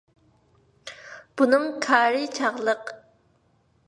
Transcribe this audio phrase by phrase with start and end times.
[1.41, 2.91] بۇنىڭ كارى چاغلىق.